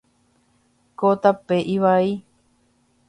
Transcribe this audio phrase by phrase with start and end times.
[1.03, 2.11] Ko tape ivai.